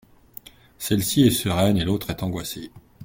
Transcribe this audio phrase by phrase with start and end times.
[0.79, 2.71] Celle-ci est sereine et l’autre est angoissé.